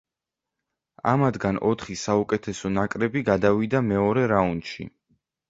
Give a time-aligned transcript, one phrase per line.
[1.11, 4.89] ამათგან ოთხი საუკეთესო ნაკრები გადავიდა მეორე რაუნდში.